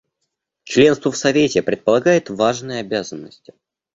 Членство 0.63 1.11
в 1.11 1.15
Совете 1.15 1.61
предполагает 1.61 2.31
важные 2.31 2.79
обязанности. 2.79 3.53